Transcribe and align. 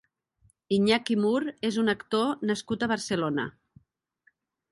Iñaki 0.77 1.17
Mur 1.25 1.41
és 1.69 1.77
un 1.83 1.93
actor 1.93 2.41
nascut 2.51 2.85
a 2.85 2.89
Barcelona. 2.95 3.45